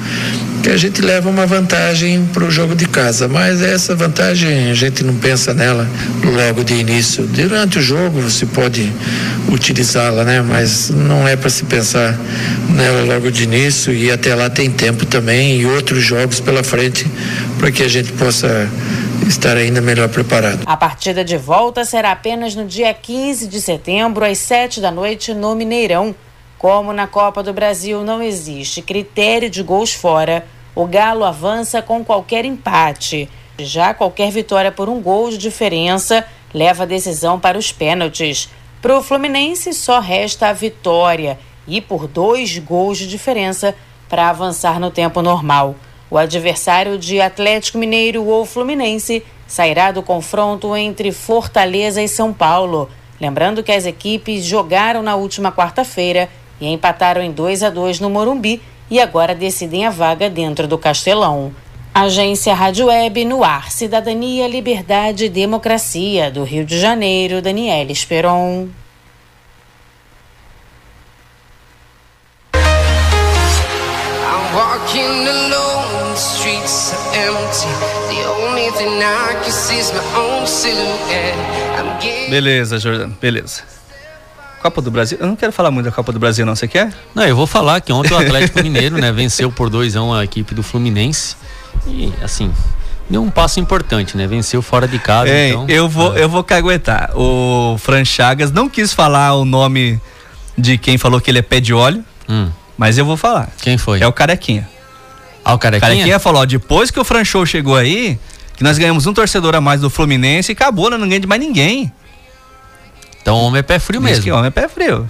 [0.63, 4.75] que a gente leva uma vantagem para o jogo de casa, mas essa vantagem a
[4.75, 5.89] gente não pensa nela
[6.25, 7.25] logo de início.
[7.27, 8.93] Durante o jogo você pode
[9.49, 10.41] utilizá-la, né?
[10.41, 12.17] Mas não é para se pensar
[12.71, 17.11] nela logo de início e até lá tem tempo também e outros jogos pela frente
[17.59, 18.69] para que a gente possa
[19.27, 20.61] estar ainda melhor preparado.
[20.65, 25.35] A partida de volta será apenas no dia 15 de setembro, às 7 da noite,
[25.35, 26.15] no Mineirão.
[26.63, 30.47] Como na Copa do Brasil não existe critério de gols fora,
[30.77, 33.29] o Galo avança com qualquer empate.
[33.59, 38.49] Já qualquer vitória por um gol de diferença leva a decisão para os pênaltis.
[38.81, 43.75] Para o Fluminense só resta a vitória e por dois gols de diferença
[44.09, 45.75] para avançar no tempo normal.
[46.09, 52.89] O adversário de Atlético Mineiro ou Fluminense sairá do confronto entre Fortaleza e São Paulo.
[53.21, 56.29] Lembrando que as equipes jogaram na última quarta-feira
[56.63, 60.79] e empataram em 2 a 2 no Morumbi e agora decidem a vaga dentro do
[60.79, 61.53] Castelão.
[61.95, 68.69] Agência Rádio Web no ar, Cidadania, Liberdade e Democracia, do Rio de Janeiro, Daniela Esperon.
[74.25, 77.69] I'm walking alone, the streets are empty.
[78.15, 78.53] The only
[82.31, 83.82] Beleza, Jordano, beleza.
[84.63, 85.19] Copa do Brasil.
[85.21, 86.55] Eu não quero falar muito da Copa do Brasil, não.
[86.55, 86.93] Você quer?
[87.15, 90.15] Não, eu vou falar que ontem o Atlético Mineiro, né, venceu por 2 a 1
[90.15, 91.37] a equipe do Fluminense.
[91.87, 92.53] E assim,
[93.11, 94.27] deu um passo importante, né?
[94.27, 95.29] Venceu fora de casa.
[95.29, 97.11] Ei, então, eu vou, eu vou caguetar.
[97.17, 100.01] O Fran Chagas não quis falar o nome
[100.57, 102.49] de quem falou que ele é pé de óleo, Hum.
[102.79, 103.49] mas eu vou falar.
[103.61, 104.01] Quem foi?
[104.01, 104.69] É o Carequinha.
[105.45, 105.91] Ah, o Carequinha?
[105.91, 108.17] Carequinha falou, ó, depois que o Fran Show chegou aí,
[108.57, 110.97] que nós ganhamos um torcedor a mais do Fluminense e acabou, né?
[110.97, 111.93] não ganha de mais ninguém.
[113.23, 114.25] Então homem é pé frio Diz mesmo.
[114.25, 115.09] que homem é pé frio.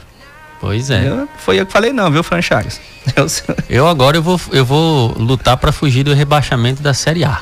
[0.61, 1.09] Pois é.
[1.09, 2.81] Eu- foi eu que falei não, viu, Fran Chagas?
[3.17, 3.27] Eu-
[3.69, 7.41] Eu agora eu vou, eu vou lutar pra fugir do rebaixamento da Série A.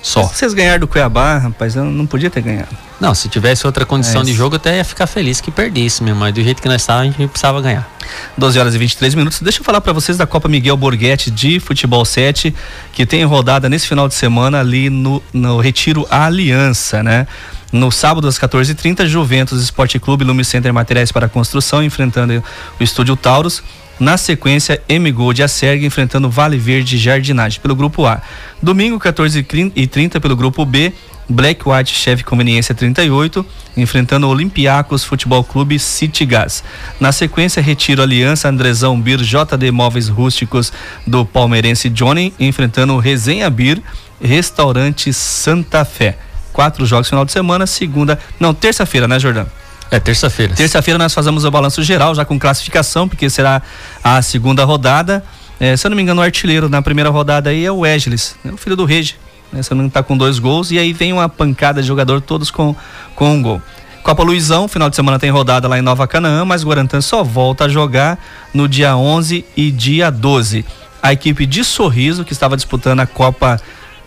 [0.00, 0.22] Só.
[0.24, 2.68] Se vocês ganharam do Cuiabá, rapaz, eu não podia ter ganhado.
[3.00, 6.02] Não, se tivesse outra condição É de jogo, eu até ia ficar feliz que perdesse
[6.02, 6.20] mesmo.
[6.20, 7.88] Mas do jeito que nós estávamos, a gente precisava ganhar.
[8.36, 9.40] 12 horas e 23 minutos.
[9.40, 12.54] Deixa eu falar para vocês da Copa Miguel Borghetti de Futebol 7,
[12.92, 17.26] que tem rodada nesse final de semana ali no, no Retiro Aliança, né?
[17.74, 22.40] No sábado às 14h30, Juventus Esporte Clube Lume Center Materiais para Construção enfrentando
[22.78, 23.64] o Estúdio Taurus.
[23.98, 28.22] Na sequência, M Gold Acerg enfrentando Vale Verde Jardinagem pelo grupo A.
[28.62, 30.92] Domingo, 14h30 pelo grupo B,
[31.28, 33.44] Black White Cheve Conveniência 38,
[33.76, 36.62] enfrentando Olympiacos Futebol Clube City Gas.
[37.00, 40.72] Na sequência, Retiro Aliança Andrezão Bir JD Móveis Rústicos
[41.04, 43.82] do Palmeirense Johnny, enfrentando o Resenha Bir
[44.22, 46.16] Restaurante Santa Fé.
[46.54, 49.44] Quatro jogos final de semana, segunda, não, terça-feira, né, Jordão?
[49.90, 50.54] É terça-feira.
[50.54, 53.60] Terça-feira nós fazemos o balanço geral, já com classificação, porque será
[54.04, 55.24] a segunda rodada.
[55.58, 58.36] É, se eu não me engano, o artilheiro na primeira rodada aí é o Wegelis,
[58.44, 59.16] né, o filho do Regi.
[59.52, 62.20] Né, se eu não tá com dois gols, e aí vem uma pancada de jogador,
[62.20, 62.74] todos com,
[63.16, 63.60] com um gol.
[64.04, 67.64] Copa Luizão, final de semana tem rodada lá em Nova Canaã, mas Guarantã só volta
[67.64, 68.16] a jogar
[68.54, 70.64] no dia 11 e dia 12.
[71.02, 73.60] A equipe de Sorriso, que estava disputando a Copa,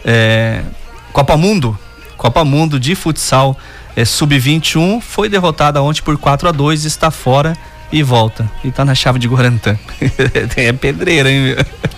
[0.06, 0.62] é,
[1.12, 1.78] Copa Mundo,
[2.18, 3.58] Copa Mundo de futsal
[3.96, 7.56] é, sub-21, foi derrotada ontem por 4 a 2 está fora
[7.92, 8.50] e volta.
[8.64, 9.78] E tá na chave de Guarantã.
[10.58, 11.58] é pedreira, hein, meu?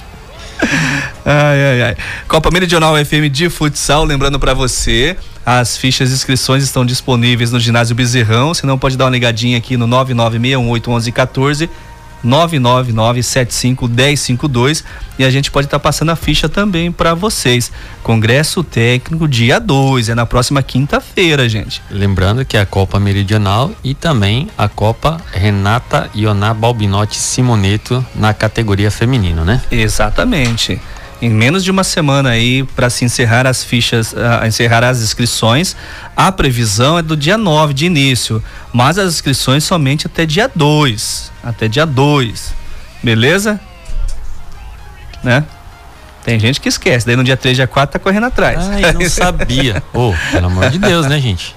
[1.26, 1.98] Ai, ai, ai.
[2.28, 7.60] Copa Meridional FM de futsal, lembrando pra você, as fichas de inscrições estão disponíveis no
[7.60, 11.70] ginásio Bezerrão, você não pode dar uma ligadinha aqui no 996181114
[12.26, 14.84] 999751052
[15.18, 17.72] e a gente pode estar passando a ficha também pra vocês.
[18.04, 21.82] Congresso técnico dia 2, é na próxima quinta-feira, gente.
[21.90, 28.34] Lembrando que é a Copa Meridional e também a Copa Renata Ioná Balbinotti Simoneto na
[28.34, 29.62] categoria feminino, né?
[29.72, 30.82] Exatamente.
[31.22, 35.76] Em menos de uma semana aí para se encerrar as fichas, ah, encerrar as inscrições,
[36.16, 41.32] a previsão é do dia 9 de início, mas as inscrições somente até dia 2,
[41.44, 42.54] até dia 2.
[43.04, 43.60] Beleza?
[45.22, 45.44] Né?
[46.24, 48.60] Tem gente que esquece, daí no dia 3, dia 4 tá correndo atrás.
[48.70, 49.84] Ai, não sabia.
[49.94, 51.56] Ô, pelo amor de Deus, né, gente?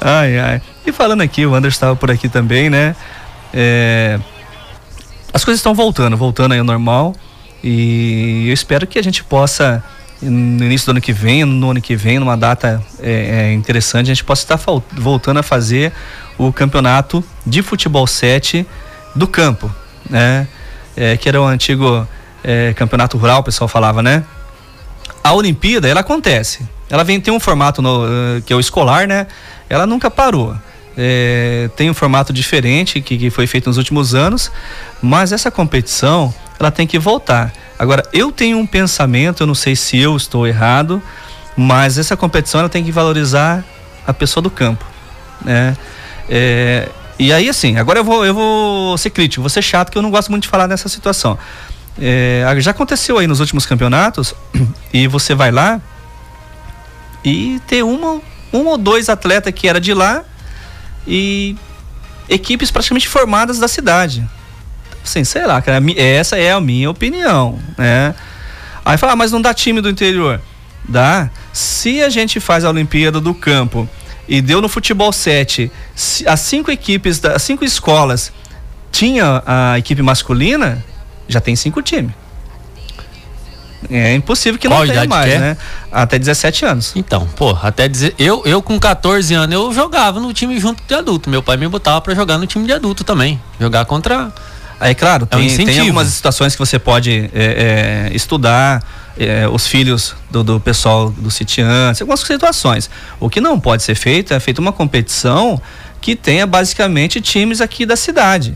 [0.00, 0.62] Ai, ai.
[0.86, 2.94] E falando aqui, o Anderson estava por aqui também, né?
[3.52, 4.18] É,
[5.32, 7.14] As coisas estão voltando, voltando aí ao normal.
[7.66, 9.82] E eu espero que a gente possa,
[10.20, 14.10] no início do ano que vem, no ano que vem, numa data é, é, interessante,
[14.10, 14.60] a gente possa estar
[14.92, 15.92] voltando a fazer
[16.36, 18.66] o campeonato de futebol 7
[19.14, 19.74] do campo,
[20.10, 20.46] né?
[20.94, 22.06] É, que era o antigo
[22.42, 24.24] é, campeonato rural, o pessoal falava, né?
[25.24, 26.68] a Olimpíada, ela acontece.
[26.90, 29.26] Ela vem tem um formato no, eh, que é o escolar, né?
[29.70, 30.54] Ela nunca parou.
[30.96, 34.52] É, tem um formato diferente que, que foi feito nos últimos anos,
[35.02, 37.52] mas essa competição ela tem que voltar.
[37.78, 41.02] Agora, eu tenho um pensamento, eu não sei se eu estou errado,
[41.56, 43.64] mas essa competição ela tem que valorizar
[44.06, 44.84] a pessoa do campo,
[45.44, 45.76] né?
[46.28, 46.88] É,
[47.18, 50.02] e aí, assim, agora eu vou, eu vou ser crítico, vou ser chato, que eu
[50.02, 51.38] não gosto muito de falar nessa situação.
[52.00, 54.34] É, já aconteceu aí nos últimos campeonatos
[54.92, 55.80] e você vai lá
[57.24, 58.20] e ter uma,
[58.52, 60.24] um ou dois atletas que era de lá
[61.06, 61.56] e
[62.28, 64.28] equipes praticamente formadas da cidade.
[65.04, 68.14] Assim, sei lá, cara, mi- essa é a minha opinião, né?
[68.84, 70.40] Aí fala, ah, mas não dá time do interior.
[70.88, 71.30] Dá.
[71.52, 73.88] Se a gente faz a Olimpíada do Campo
[74.26, 78.32] e deu no futebol 7, se- as cinco equipes, as cinco escolas
[78.90, 80.82] tinha a equipe masculina,
[81.28, 82.12] já tem cinco times.
[83.90, 85.38] É impossível que Qual não tenha mais, é?
[85.38, 85.56] né?
[85.92, 86.92] Até 17 anos.
[86.96, 88.14] Então, pô, até dizer.
[88.18, 91.28] Eu, eu com 14 anos, eu jogava no time junto de adulto.
[91.28, 93.38] Meu pai me botava pra jogar no time de adulto também.
[93.60, 94.32] Jogar contra.
[94.80, 98.82] Aí, claro, É um tem, tem algumas situações que você pode é, é, estudar,
[99.18, 102.90] é, os filhos do, do pessoal do sitiante, algumas situações.
[103.20, 105.60] O que não pode ser feito é feita uma competição
[106.00, 108.54] que tenha basicamente times aqui da cidade.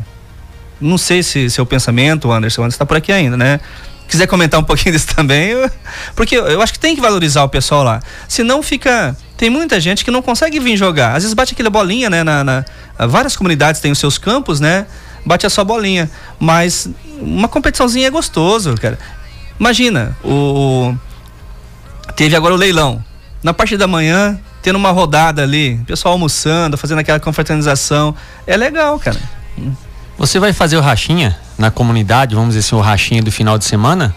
[0.80, 3.60] Não sei se seu pensamento, Anderson, Anderson está por aqui ainda, né?
[4.08, 5.70] quiser comentar um pouquinho disso também, eu,
[6.16, 8.00] porque eu, eu acho que tem que valorizar o pessoal lá.
[8.26, 9.14] Senão fica.
[9.36, 11.10] Tem muita gente que não consegue vir jogar.
[11.10, 12.24] Às vezes bate aquela bolinha, né?
[12.24, 12.64] Na, na
[13.06, 14.86] várias comunidades têm os seus campos, né?
[15.24, 16.10] Bate a sua bolinha.
[16.38, 16.88] Mas
[17.20, 18.98] uma competiçãozinha é gostoso, cara.
[19.58, 20.94] Imagina, o.
[22.16, 23.04] Teve agora o leilão.
[23.42, 28.14] Na parte da manhã, tendo uma rodada ali, pessoal almoçando, fazendo aquela confraternização.
[28.46, 29.20] É legal, cara.
[30.16, 33.64] Você vai fazer o rachinha na comunidade, vamos dizer assim, o rachinha do final de
[33.64, 34.14] semana?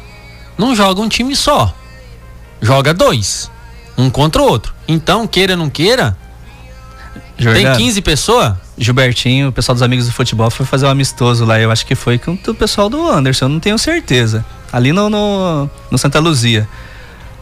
[0.58, 1.74] Não joga um time só.
[2.62, 3.52] Joga dois.
[3.98, 4.74] Um contra o outro.
[4.88, 6.18] Então, queira ou não queira,
[7.38, 8.54] tem 15 pessoas?
[8.78, 11.60] Gilbertinho, o pessoal dos amigos do futebol foi fazer um amistoso lá.
[11.60, 14.46] Eu acho que foi com o pessoal do Anderson, não tenho certeza.
[14.72, 16.68] Ali no, no, no Santa Luzia.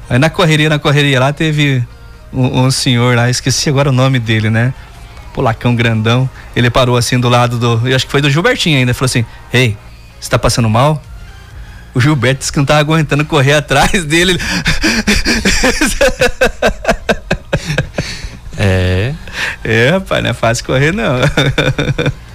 [0.09, 1.85] Aí na correria, na correria lá, teve
[2.33, 4.73] um, um, senhor lá, esqueci agora o nome dele, né?
[5.33, 6.29] Polacão grandão.
[6.55, 7.87] Ele parou assim do lado do.
[7.87, 8.93] Eu acho que foi do Gilbertinho ainda.
[8.93, 9.23] Falou assim:
[9.53, 9.77] Ei,
[10.19, 11.01] você tá passando mal?
[11.93, 14.39] O Gilberto disse que não tava aguentando correr atrás dele.
[18.57, 18.98] é.
[19.63, 21.15] É, rapaz, não é fácil correr, não.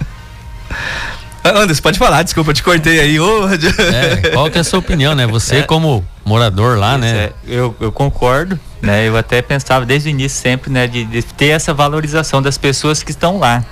[1.53, 3.19] Anderson, pode falar, desculpa, eu te cortei aí.
[3.19, 3.47] Oh.
[3.47, 5.27] É, qual que é a sua opinião, né?
[5.27, 5.61] Você é.
[5.61, 7.25] como morador lá, né?
[7.25, 9.07] É, eu, eu concordo, né?
[9.07, 10.87] Eu até pensava desde o início sempre, né?
[10.87, 13.63] De, de ter essa valorização das pessoas que estão lá.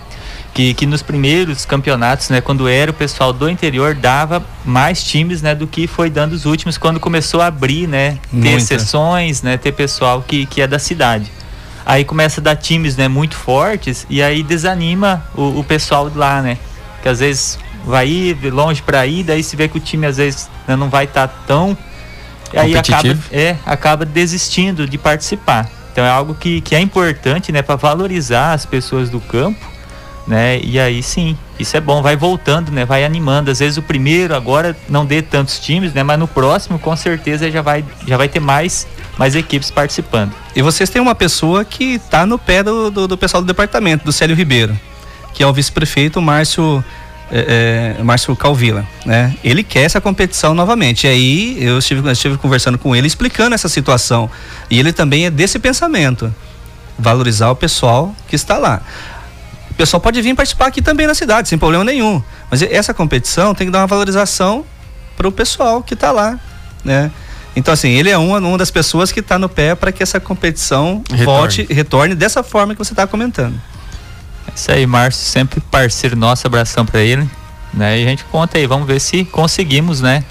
[0.53, 5.41] Que, que nos primeiros campeonatos, né, quando era o pessoal do interior, dava mais times,
[5.41, 8.59] né, do que foi dando os últimos, quando começou a abrir, né, ter Muita.
[8.59, 11.31] sessões, né, ter pessoal que, que é da cidade.
[11.85, 16.41] Aí começa a dar times, né, muito fortes e aí desanima o, o pessoal lá,
[16.41, 16.57] né,
[17.01, 20.17] que às vezes vai ir longe para ir, daí se vê que o time às
[20.17, 21.77] vezes né, não vai estar tá tão
[22.55, 25.69] aí acaba é acaba desistindo de participar.
[25.91, 29.73] Então é algo que, que é importante, né, para valorizar as pessoas do campo,
[30.25, 30.59] né?
[30.63, 32.85] E aí sim, isso é bom, vai voltando, né?
[32.85, 33.51] Vai animando.
[33.51, 36.01] Às vezes o primeiro agora não dê tantos times, né?
[36.01, 38.87] Mas no próximo com certeza já vai já vai ter mais
[39.17, 40.33] mais equipes participando.
[40.55, 44.05] E vocês têm uma pessoa que está no pé do, do, do pessoal do departamento,
[44.05, 44.77] do Célio Ribeiro
[45.33, 46.83] que é o vice-prefeito Márcio
[47.31, 49.35] é, é, Márcio Calvila, né?
[49.43, 51.07] Ele quer essa competição novamente.
[51.07, 54.29] E aí eu estive, eu estive conversando com ele, explicando essa situação.
[54.69, 56.33] E ele também é desse pensamento,
[56.97, 58.81] valorizar o pessoal que está lá.
[59.71, 62.21] O pessoal pode vir participar aqui também na cidade, sem problema nenhum.
[62.51, 64.63] Mas essa competição tem que dar uma valorização
[65.17, 66.39] para o pessoal que está lá,
[66.85, 67.09] né?
[67.55, 70.19] Então, assim, ele é uma, uma das pessoas que está no pé para que essa
[70.19, 71.25] competição retorne.
[71.25, 73.55] volte, retorne dessa forma que você está comentando.
[74.55, 77.27] Isso aí, Márcio, sempre parceiro nosso, abração para ele,
[77.73, 77.99] né?
[77.99, 80.23] E a gente conta aí, vamos ver se conseguimos, né?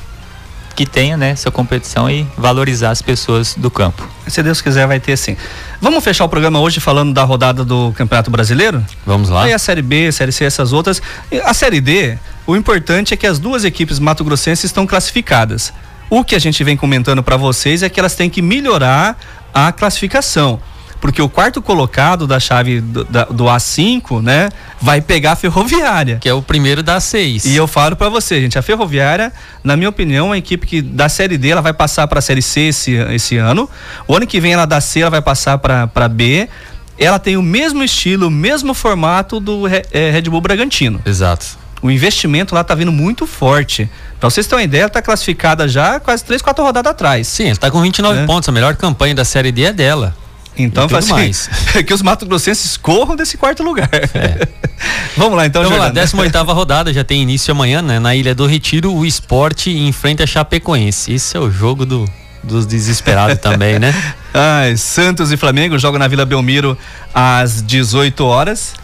[0.74, 4.08] Que tenha, né, essa competição e valorizar as pessoas do campo.
[4.26, 5.36] Se Deus quiser, vai ter sim.
[5.80, 8.82] Vamos fechar o programa hoje falando da rodada do Campeonato Brasileiro?
[9.04, 9.44] Vamos lá.
[9.44, 11.02] Aí a Série B, Série C, essas outras.
[11.44, 12.16] A Série D,
[12.46, 15.72] o importante é que as duas equipes mato-grossenses estão classificadas.
[16.14, 19.16] O que a gente vem comentando para vocês é que elas têm que melhorar
[19.54, 20.60] a classificação
[21.00, 24.50] porque o quarto colocado da chave do, da, do A5, né,
[24.80, 26.18] vai pegar a Ferroviária.
[26.20, 27.46] Que é o primeiro da A6.
[27.46, 29.32] E eu falo para você, gente, a Ferroviária,
[29.64, 32.22] na minha opinião, é uma equipe que da Série D ela vai passar para a
[32.22, 33.68] Série C esse, esse ano.
[34.06, 36.48] O ano que vem ela da C ela vai passar para B.
[36.96, 41.00] Ela tem o mesmo estilo, o mesmo formato do é, Red Bull Bragantino.
[41.04, 41.61] Exato.
[41.82, 43.90] O investimento lá tá vindo muito forte.
[44.20, 47.26] Pra vocês terem uma ideia, ela tá classificada já quase 3, 4 rodadas atrás.
[47.26, 48.26] Sim, ela tá com 29 é.
[48.26, 48.48] pontos.
[48.48, 50.14] A melhor campanha da Série D é dela.
[50.56, 51.48] Então, assim, mais.
[51.86, 53.88] que os Mato Grossenses corram desse quarto lugar.
[53.92, 54.46] É.
[55.16, 57.98] Vamos lá, então, então Vamos lá, 18 rodada já tem início amanhã, né?
[57.98, 61.12] Na Ilha do Retiro, o esporte enfrenta a Chapecoense.
[61.12, 62.08] Esse é o jogo do,
[62.42, 63.94] dos desesperados também, né?
[64.34, 66.76] Ai, Santos e Flamengo jogam na Vila Belmiro
[67.14, 68.74] às 18 horas.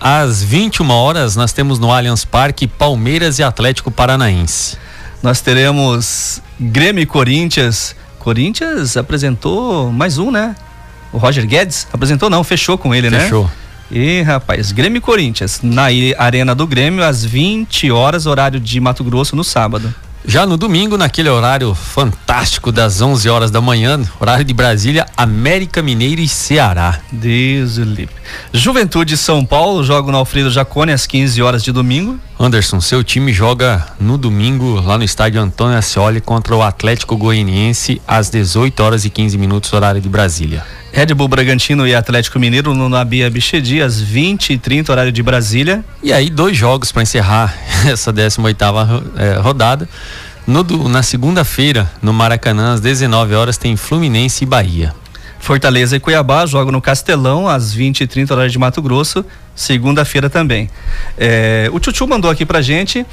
[0.00, 4.76] Às 21 horas, nós temos no Allianz Parque Palmeiras e Atlético Paranaense.
[5.22, 7.96] Nós teremos Grêmio e Corinthians.
[8.18, 10.54] Corinthians apresentou mais um, né?
[11.14, 13.44] o Roger Guedes apresentou não, fechou com ele, fechou.
[13.44, 13.48] né?
[13.48, 13.64] Fechou.
[13.90, 15.84] E rapaz, Grêmio e Corinthians, na
[16.18, 19.94] Arena do Grêmio, às 20 horas, horário de Mato Grosso, no sábado.
[20.26, 25.82] Já no domingo, naquele horário fantástico das 11 horas da manhã, horário de Brasília, América
[25.82, 26.98] Mineiro e Ceará.
[27.12, 28.14] Deus livre.
[28.52, 32.18] Juventude São Paulo joga no Alfredo Jacone às 15 horas de domingo.
[32.40, 38.00] Anderson, seu time joga no domingo lá no estádio Antônio Ascioli contra o Atlético Goianiense
[38.08, 40.64] às 18 horas e 15 minutos, horário de Brasília.
[40.94, 45.24] Red Bull Bragantino e Atlético Mineiro no Nabia Bichedi às 20 e 30 horário de
[45.24, 45.84] Brasília.
[46.00, 47.52] E aí dois jogos para encerrar
[47.84, 49.88] essa 18 oitava é, rodada.
[50.46, 54.94] No, na segunda-feira, no Maracanã, às 19 horas, tem Fluminense e Bahia.
[55.40, 60.30] Fortaleza e Cuiabá jogam no Castelão às 20 e 30 horas de Mato Grosso, segunda-feira
[60.30, 60.70] também.
[61.18, 63.04] É, o Tchutchu mandou aqui pra gente.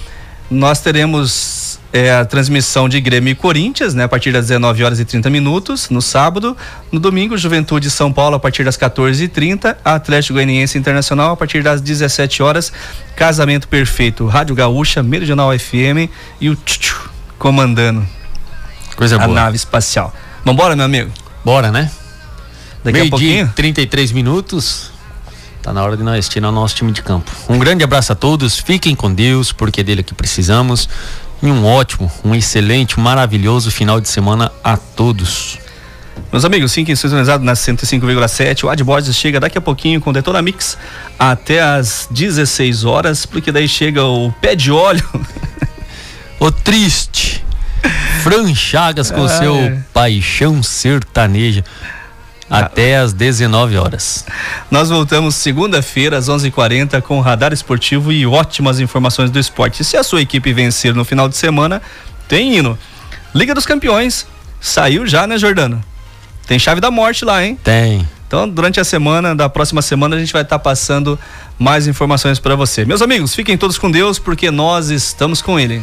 [0.52, 5.00] Nós teremos é a transmissão de Grêmio e Corinthians, né, a partir das 19 horas
[5.00, 6.56] e 30 minutos, no sábado.
[6.92, 11.82] No domingo, Juventude São Paulo a partir das 14h30, Atlético Goianiense Internacional a partir das
[11.82, 12.72] 17 horas.
[13.16, 18.08] Casamento Perfeito, Rádio Gaúcha, Meridional FM e o Tchutchu comandando
[18.96, 19.34] Coisa a boa.
[19.34, 20.14] nave espacial.
[20.46, 21.12] Vambora, meu amigo?
[21.44, 21.92] Bora, né?
[22.84, 23.54] Daqui a Meio dia, pouquinho?
[23.56, 24.92] 33 minutos.
[25.62, 27.32] Tá na hora de nós tirar o nosso time de campo.
[27.48, 30.90] Um grande abraço a todos, fiquem com Deus, porque é dele que precisamos.
[31.42, 35.58] E um ótimo, um excelente, um maravilhoso final de semana a todos.
[36.32, 38.64] Meus amigos, fiquem sintonizados na 105,7.
[38.64, 40.78] O Ad Borges chega daqui a pouquinho com Detona Mix
[41.18, 45.08] até às 16 horas, porque daí chega o pé de óleo.
[46.40, 47.44] O triste.
[48.24, 49.78] Fran Chagas com Ah, seu é.
[49.94, 51.66] paixão sertaneja.
[52.52, 54.26] Até às 19 horas.
[54.70, 59.84] Nós voltamos segunda-feira às 11:40 com o Radar Esportivo e ótimas informações do esporte.
[59.84, 61.82] Se a sua equipe vencer no final de semana,
[62.28, 62.78] tem hino.
[63.34, 64.28] Liga dos Campeões
[64.60, 65.82] saiu já, né, Jordano?
[66.46, 67.58] Tem chave da morte lá, hein?
[67.64, 68.08] Tem.
[68.28, 71.20] Então, durante a semana, da próxima semana, a gente vai estar passando
[71.60, 72.86] mais informações para você.
[72.86, 75.82] Meus amigos, fiquem todos com Deus, porque nós estamos com Ele.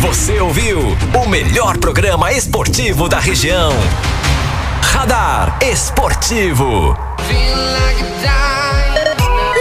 [0.00, 3.70] Você ouviu o melhor programa esportivo da região.
[4.80, 6.96] Radar Esportivo.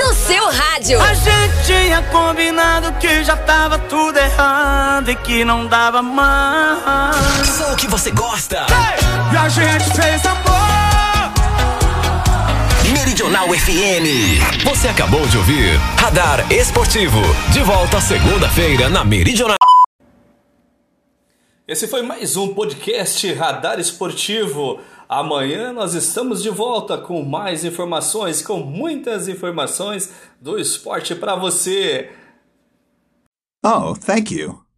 [0.01, 1.01] No seu rádio.
[1.01, 7.49] A gente tinha combinado que já tava tudo errado e que não dava mais.
[7.49, 8.65] Só o que você gosta.
[9.33, 10.49] E a gente fez amor.
[12.93, 14.63] Meridional FM.
[14.63, 17.21] Você acabou de ouvir Radar Esportivo.
[17.51, 19.68] De volta segunda-feira na Meridional.
[21.69, 24.79] Esse foi mais um podcast Radar Esportivo.
[25.07, 30.11] Amanhã nós estamos de volta com mais informações, com muitas informações
[30.41, 32.11] do esporte para você.
[33.63, 34.68] Oh, thank you.